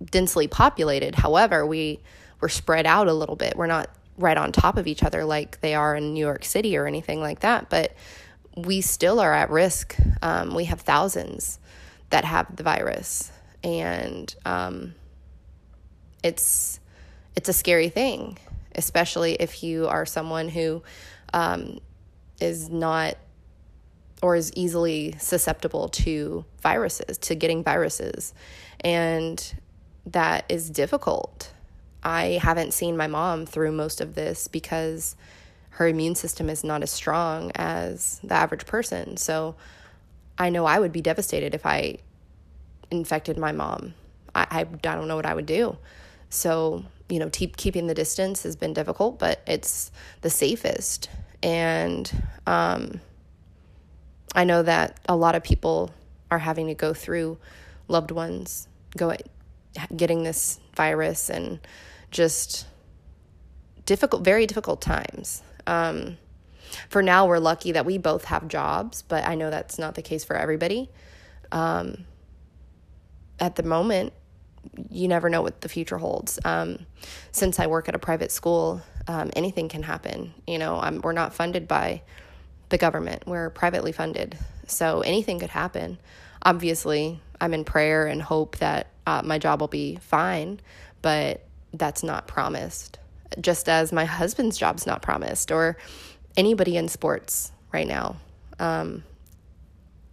densely 0.09 0.47
populated. 0.47 1.15
However, 1.15 1.65
we 1.65 2.00
we're 2.39 2.47
spread 2.47 2.86
out 2.86 3.09
a 3.09 3.13
little 3.13 3.36
bit. 3.36 3.57
We're 3.57 3.67
not 3.67 3.89
right 4.17 4.38
on 4.38 4.53
top 4.53 4.77
of 4.77 4.88
each 4.88 5.03
other 5.03 5.25
like 5.25 5.59
they 5.59 5.75
are 5.75 5.97
in 5.97 6.13
New 6.13 6.25
York 6.25 6.45
City 6.45 6.77
or 6.77 6.88
anything 6.88 7.19
like 7.19 7.41
that, 7.41 7.69
but 7.69 7.93
we 8.55 8.79
still 8.79 9.19
are 9.19 9.33
at 9.33 9.50
risk. 9.50 9.97
Um, 10.21 10.55
we 10.55 10.63
have 10.65 10.79
thousands 10.79 11.59
that 12.09 12.24
have 12.24 12.55
the 12.55 12.63
virus, 12.63 13.31
and 13.65 14.33
um, 14.45 14.95
it's 16.24 16.79
it's 17.36 17.50
a 17.50 17.53
scary 17.53 17.89
thing, 17.89 18.38
especially 18.75 19.33
if 19.33 19.62
you 19.62 19.88
are 19.88 20.05
someone 20.05 20.47
who 20.47 20.83
um, 21.33 21.79
is 22.39 22.69
not 22.69 23.17
or 24.21 24.36
is 24.36 24.51
easily 24.55 25.15
susceptible 25.19 25.89
to 25.89 26.45
viruses, 26.62 27.17
to 27.19 27.36
getting 27.36 27.63
viruses, 27.63 28.33
and 28.81 29.53
that 30.05 30.45
is 30.50 30.69
difficult. 30.69 31.51
I 32.03 32.39
haven't 32.41 32.74
seen 32.74 32.95
my 32.95 33.07
mom 33.07 33.45
through 33.45 33.71
most 33.74 34.01
of 34.01 34.15
this 34.15 34.47
because 34.47 35.15
her 35.71 35.88
immune 35.88 36.15
system 36.15 36.50
is 36.50 36.63
not 36.63 36.81
as 36.81 36.89
strong 36.89 37.51
as 37.55 38.19
the 38.24 38.33
average 38.33 38.65
person. 38.65 39.17
So 39.17 39.55
I 40.38 40.50
know 40.50 40.65
I 40.65 40.79
would 40.79 40.91
be 40.91 41.01
devastated 41.01 41.53
if 41.53 41.65
I 41.65 41.97
infected 42.89 43.38
my 43.38 43.51
mom. 43.51 43.93
I, 44.33 44.47
I, 44.50 44.63
don't 44.63 45.07
know 45.07 45.15
what 45.15 45.25
I 45.25 45.33
would 45.33 45.45
do. 45.45 45.77
So, 46.29 46.86
you 47.09 47.19
know, 47.19 47.29
keep, 47.29 47.57
keeping 47.57 47.88
the 47.88 47.93
distance 47.93 48.43
has 48.43 48.55
been 48.55 48.74
difficult, 48.74 49.19
but 49.19 49.41
it's 49.47 49.91
the 50.21 50.29
safest. 50.29 51.09
And 51.43 52.12
um, 52.45 53.01
I 54.38 54.46
know 54.46 54.63
that 54.63 55.00
a 55.10 55.15
lot 55.17 55.36
of 55.36 55.44
people 55.44 55.91
are 56.32 56.39
having 56.39 56.67
to 56.67 56.74
go 56.74 56.94
through 56.94 57.39
loved 57.89 58.12
ones 58.12 58.67
go 58.96 59.15
getting 59.96 60.24
this 60.24 60.60
virus 60.75 61.29
and 61.29 61.60
just 62.12 62.65
difficult, 63.86 64.24
very 64.24 64.46
difficult 64.46 64.82
times. 64.82 65.41
Um, 65.65 66.17
for 66.89 67.01
now, 67.01 67.27
we're 67.27 67.39
lucky 67.39 67.72
that 67.74 67.86
we 67.86 67.98
both 67.98 68.25
have 68.25 68.48
jobs, 68.48 69.01
but 69.01 69.25
I 69.25 69.36
know 69.36 69.50
that's 69.50 69.77
not 69.77 69.96
the 69.96 70.01
case 70.01 70.24
for 70.24 70.36
everybody. 70.36 70.89
Um, 71.51 72.06
at 73.39 73.56
the 73.56 73.63
moment, 73.63 74.13
you 74.89 75.08
never 75.08 75.29
know 75.29 75.41
what 75.41 75.62
the 75.62 75.70
future 75.70 75.98
holds. 75.98 76.39
Um, 76.44 76.86
since 77.32 77.60
I 77.60 77.67
work 77.67 77.88
at 77.88 77.96
a 77.96 78.00
private 78.00 78.32
school, 78.32 78.82
um, 79.08 79.32
anything 79.36 79.70
can 79.70 79.84
happen. 79.84 80.34
You 80.46 80.58
know, 80.58 80.79
I'm, 80.79 81.01
we're 81.01 81.13
not 81.13 81.34
funded 81.34 81.67
by 81.67 82.01
the 82.69 82.77
government, 82.77 83.24
we're 83.25 83.50
privately 83.50 83.91
funded. 83.91 84.38
So 84.67 85.01
anything 85.01 85.39
could 85.39 85.50
happen. 85.50 85.97
Obviously, 86.41 87.21
I'm 87.39 87.53
in 87.53 87.63
prayer 87.63 88.07
and 88.07 88.21
hope 88.21 88.57
that 88.57 88.88
uh, 89.05 89.21
my 89.24 89.38
job 89.38 89.62
will 89.62 89.67
be 89.67 89.97
fine, 89.97 90.59
but 91.01 91.45
that's 91.74 92.03
not 92.03 92.27
promised. 92.27 93.00
Just 93.39 93.69
as 93.69 93.91
my 93.91 94.05
husband's 94.05 94.57
job's 94.57 94.86
not 94.86 95.01
promised, 95.01 95.51
or 95.51 95.77
anybody 96.36 96.77
in 96.77 96.88
sports 96.88 97.51
right 97.71 97.88
now. 97.88 98.17
Um, 98.59 99.03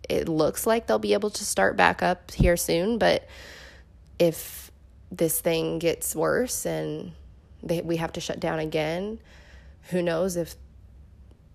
it 0.08 0.28
looks 0.28 0.66
like 0.66 0.86
they'll 0.86 0.98
be 0.98 1.14
able 1.14 1.30
to 1.30 1.44
start 1.44 1.76
back 1.76 2.02
up 2.02 2.30
here 2.30 2.56
soon, 2.56 2.98
but 2.98 3.26
if 4.18 4.70
this 5.10 5.40
thing 5.40 5.78
gets 5.78 6.14
worse 6.14 6.66
and 6.66 7.12
they, 7.62 7.80
we 7.80 7.96
have 7.96 8.12
to 8.12 8.20
shut 8.20 8.40
down 8.40 8.58
again, 8.58 9.18
who 9.90 10.02
knows 10.02 10.36
if 10.36 10.56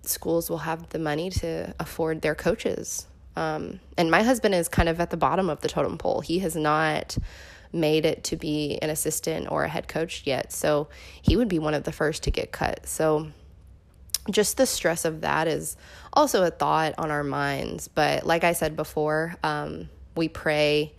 schools 0.09 0.49
will 0.49 0.59
have 0.59 0.89
the 0.89 0.99
money 0.99 1.29
to 1.29 1.73
afford 1.79 2.21
their 2.21 2.35
coaches. 2.35 3.07
Um, 3.35 3.79
and 3.97 4.11
my 4.11 4.23
husband 4.23 4.55
is 4.55 4.67
kind 4.67 4.89
of 4.89 4.99
at 4.99 5.11
the 5.11 5.17
bottom 5.17 5.49
of 5.49 5.61
the 5.61 5.69
totem 5.69 5.97
pole. 5.97 6.21
He 6.21 6.39
has 6.39 6.55
not 6.55 7.17
made 7.71 8.05
it 8.05 8.23
to 8.25 8.35
be 8.35 8.79
an 8.81 8.89
assistant 8.89 9.49
or 9.49 9.63
a 9.63 9.69
head 9.69 9.87
coach 9.87 10.23
yet. 10.25 10.51
So 10.51 10.89
he 11.21 11.37
would 11.37 11.47
be 11.47 11.59
one 11.59 11.73
of 11.73 11.83
the 11.83 11.91
first 11.91 12.23
to 12.23 12.31
get 12.31 12.51
cut. 12.51 12.87
So 12.87 13.31
just 14.29 14.57
the 14.57 14.65
stress 14.65 15.05
of 15.05 15.21
that 15.21 15.47
is 15.47 15.77
also 16.11 16.43
a 16.43 16.51
thought 16.51 16.95
on 16.97 17.11
our 17.11 17.23
minds. 17.23 17.87
But 17.87 18.25
like 18.25 18.43
I 18.43 18.53
said 18.53 18.75
before, 18.75 19.35
um, 19.43 19.89
we 20.15 20.27
pray 20.27 20.93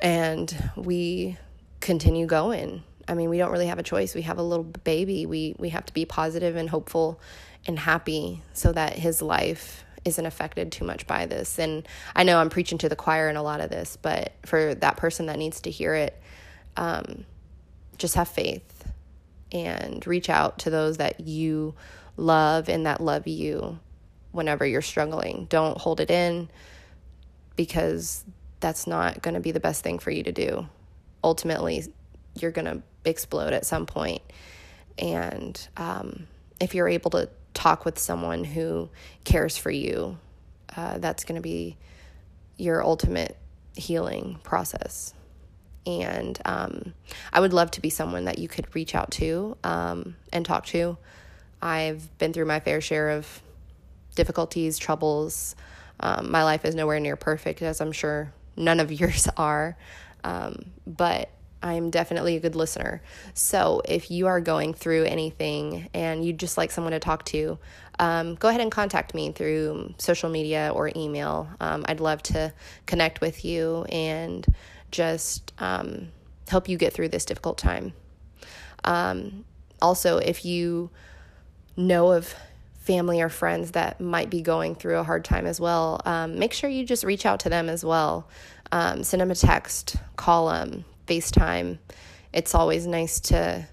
and 0.00 0.70
we 0.76 1.38
continue 1.80 2.26
going. 2.26 2.82
I 3.08 3.14
mean, 3.14 3.30
we 3.30 3.38
don't 3.38 3.50
really 3.50 3.66
have 3.66 3.78
a 3.78 3.84
choice. 3.84 4.14
We 4.14 4.22
have 4.22 4.38
a 4.38 4.42
little 4.42 4.64
baby. 4.64 5.26
We 5.26 5.54
we 5.58 5.68
have 5.70 5.86
to 5.86 5.94
be 5.94 6.04
positive 6.04 6.56
and 6.56 6.68
hopeful 6.68 7.20
and 7.66 7.78
happy 7.78 8.42
so 8.52 8.72
that 8.72 8.94
his 8.94 9.22
life 9.22 9.84
isn't 10.04 10.24
affected 10.24 10.70
too 10.70 10.84
much 10.84 11.06
by 11.06 11.26
this. 11.26 11.58
And 11.58 11.86
I 12.14 12.22
know 12.22 12.38
I'm 12.38 12.50
preaching 12.50 12.78
to 12.78 12.88
the 12.88 12.96
choir 12.96 13.28
in 13.28 13.36
a 13.36 13.42
lot 13.42 13.60
of 13.60 13.70
this, 13.70 13.98
but 14.00 14.32
for 14.44 14.74
that 14.76 14.96
person 14.96 15.26
that 15.26 15.38
needs 15.38 15.60
to 15.62 15.70
hear 15.70 15.94
it, 15.94 16.20
um, 16.76 17.24
just 17.98 18.14
have 18.14 18.28
faith 18.28 18.92
and 19.52 20.06
reach 20.06 20.30
out 20.30 20.60
to 20.60 20.70
those 20.70 20.98
that 20.98 21.20
you 21.20 21.74
love 22.16 22.68
and 22.68 22.86
that 22.86 23.00
love 23.00 23.26
you 23.26 23.78
whenever 24.32 24.66
you're 24.66 24.82
struggling. 24.82 25.46
Don't 25.48 25.78
hold 25.78 26.00
it 26.00 26.10
in 26.10 26.48
because 27.56 28.24
that's 28.60 28.86
not 28.86 29.22
going 29.22 29.34
to 29.34 29.40
be 29.40 29.50
the 29.50 29.60
best 29.60 29.82
thing 29.82 29.98
for 29.98 30.10
you 30.10 30.22
to 30.22 30.32
do. 30.32 30.68
Ultimately, 31.24 31.84
you're 32.34 32.50
going 32.50 32.66
to 32.66 32.82
explode 33.04 33.52
at 33.52 33.66
some 33.66 33.86
point. 33.86 34.22
And 34.98 35.68
um, 35.76 36.26
if 36.60 36.74
you're 36.74 36.88
able 36.88 37.10
to 37.12 37.28
talk 37.56 37.84
with 37.84 37.98
someone 37.98 38.44
who 38.44 38.88
cares 39.24 39.56
for 39.56 39.70
you, 39.70 40.18
uh, 40.76 40.98
that's 40.98 41.24
going 41.24 41.36
to 41.36 41.42
be 41.42 41.76
your 42.58 42.84
ultimate 42.84 43.36
healing 43.74 44.38
process. 44.42 45.14
And 45.86 46.38
um, 46.44 46.94
I 47.32 47.40
would 47.40 47.52
love 47.52 47.70
to 47.72 47.80
be 47.80 47.90
someone 47.90 48.26
that 48.26 48.38
you 48.38 48.48
could 48.48 48.74
reach 48.74 48.94
out 48.94 49.10
to 49.12 49.56
um, 49.64 50.16
and 50.32 50.44
talk 50.44 50.66
to. 50.66 50.98
I've 51.62 52.16
been 52.18 52.32
through 52.32 52.44
my 52.44 52.60
fair 52.60 52.80
share 52.80 53.10
of 53.10 53.42
difficulties, 54.14 54.78
troubles. 54.78 55.56
Um, 55.98 56.30
my 56.30 56.44
life 56.44 56.64
is 56.64 56.74
nowhere 56.74 57.00
near 57.00 57.16
perfect, 57.16 57.62
as 57.62 57.80
I'm 57.80 57.92
sure 57.92 58.32
none 58.56 58.80
of 58.80 58.92
yours 59.00 59.28
are. 59.36 59.76
Um, 60.24 60.66
but 60.86 61.30
I'm 61.62 61.90
definitely 61.90 62.36
a 62.36 62.40
good 62.40 62.54
listener. 62.54 63.02
So 63.34 63.82
if 63.84 64.10
you 64.10 64.26
are 64.26 64.40
going 64.40 64.74
through 64.74 65.04
anything 65.04 65.88
and 65.94 66.24
you'd 66.24 66.38
just 66.38 66.56
like 66.56 66.70
someone 66.70 66.92
to 66.92 67.00
talk 67.00 67.24
to, 67.26 67.58
um, 67.98 68.34
go 68.34 68.48
ahead 68.48 68.60
and 68.60 68.70
contact 68.70 69.14
me 69.14 69.32
through 69.32 69.94
social 69.98 70.28
media 70.28 70.70
or 70.74 70.90
email. 70.94 71.48
Um, 71.60 71.84
I'd 71.88 72.00
love 72.00 72.22
to 72.24 72.52
connect 72.84 73.20
with 73.20 73.44
you 73.44 73.84
and 73.84 74.46
just 74.90 75.52
um, 75.58 76.08
help 76.48 76.68
you 76.68 76.76
get 76.76 76.92
through 76.92 77.08
this 77.08 77.24
difficult 77.24 77.58
time. 77.58 77.94
Um, 78.84 79.44
also, 79.80 80.18
if 80.18 80.44
you 80.44 80.90
know 81.76 82.12
of 82.12 82.34
family 82.78 83.20
or 83.20 83.28
friends 83.28 83.72
that 83.72 84.00
might 84.00 84.30
be 84.30 84.40
going 84.42 84.74
through 84.74 84.98
a 84.98 85.02
hard 85.02 85.24
time 85.24 85.46
as 85.46 85.60
well, 85.60 86.00
um, 86.04 86.38
make 86.38 86.52
sure 86.52 86.70
you 86.70 86.84
just 86.84 87.02
reach 87.02 87.26
out 87.26 87.40
to 87.40 87.48
them 87.48 87.68
as 87.68 87.84
well. 87.84 88.28
Um, 88.70 89.02
send 89.02 89.20
them 89.20 89.30
a 89.30 89.34
text, 89.34 89.96
call 90.16 90.48
them, 90.48 90.84
FaceTime. 91.06 91.78
It's 92.32 92.54
always 92.54 92.86
nice 92.86 93.20
to 93.20 93.66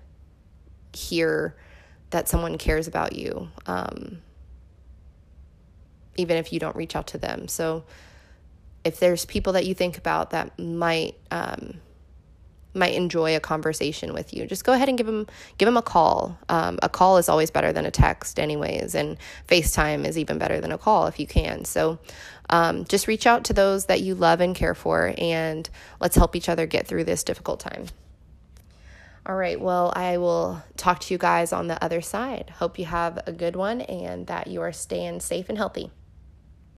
hear 0.94 1.56
that 2.12 2.30
someone 2.30 2.58
cares 2.58 2.88
about 2.88 3.14
you, 3.14 3.50
um, 3.66 4.22
even 6.16 6.38
if 6.38 6.54
you 6.54 6.60
don't 6.60 6.76
reach 6.76 6.96
out 6.96 7.08
to 7.08 7.18
them. 7.18 7.48
So, 7.48 7.84
if 8.84 9.00
there's 9.00 9.26
people 9.26 9.54
that 9.54 9.66
you 9.66 9.74
think 9.74 9.98
about 9.98 10.32
that 10.32 10.60
might 10.60 11.16
um, 11.32 11.80
might 12.74 12.94
enjoy 12.94 13.36
a 13.36 13.40
conversation 13.40 14.14
with 14.14 14.34
you, 14.34 14.46
just 14.46 14.64
go 14.64 14.74
ahead 14.74 14.90
and 14.90 14.98
give 14.98 15.08
them 15.08 15.28
give 15.58 15.68
them 15.68 15.78
a 15.78 15.82
call. 15.82 16.38
Um, 16.50 16.80
a 16.82 16.90
call 16.90 17.18
is 17.18 17.30
always 17.30 17.52
better 17.52 17.74
than 17.74 17.86
a 17.86 17.92
text, 17.92 18.40
anyways, 18.40 18.96
and 18.96 19.18
FaceTime 19.48 20.06
is 20.06 20.18
even 20.18 20.38
better 20.38 20.60
than 20.60 20.72
a 20.72 20.78
call 20.78 21.08
if 21.08 21.20
you 21.20 21.28
can. 21.28 21.66
So, 21.66 22.00
um, 22.50 22.86
just 22.86 23.08
reach 23.08 23.26
out 23.26 23.44
to 23.46 23.54
those 23.54 23.86
that 23.86 24.02
you 24.02 24.16
love 24.16 24.42
and 24.42 24.56
care 24.56 24.76
for, 24.76 25.14
and 25.18 25.70
let's 26.00 26.16
help 26.16 26.36
each 26.36 26.50
other 26.50 26.66
get 26.66 26.88
through 26.88 27.04
this 27.04 27.24
difficult 27.24 27.60
time. 27.60 27.86
All 29.26 29.36
right, 29.36 29.60
well, 29.60 29.94
I 29.96 30.18
will 30.18 30.62
talk 30.76 31.00
to 31.00 31.14
you 31.14 31.18
guys 31.18 31.54
on 31.54 31.68
the 31.68 31.82
other 31.82 32.02
side. 32.02 32.50
Hope 32.58 32.78
you 32.78 32.86
have 32.86 33.20
a 33.26 33.32
good 33.32 33.56
one 33.56 33.80
and 33.80 34.28
that 34.28 34.48
you 34.48 34.62
are 34.62 34.74
staying 34.74 35.22
safe 35.22 35.48
and 35.48 35.58
healthy. 35.58 35.92